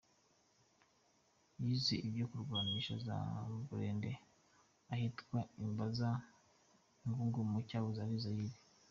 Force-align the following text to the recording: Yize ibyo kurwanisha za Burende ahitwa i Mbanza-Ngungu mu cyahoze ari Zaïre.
Yize 1.63 1.95
ibyo 2.07 2.25
kurwanisha 2.31 2.93
za 3.05 3.15
Burende 3.67 4.11
ahitwa 4.93 5.39
i 5.63 5.65
Mbanza-Ngungu 5.71 7.39
mu 7.51 7.59
cyahoze 7.67 7.99
ari 8.05 8.17
Zaïre. 8.23 8.59